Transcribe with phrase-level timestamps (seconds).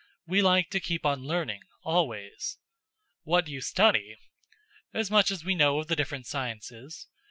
[0.25, 2.57] We like to keep on learning, always."
[3.21, 4.17] "What do you study?"
[4.95, 7.05] "As much as we know of the different sciences.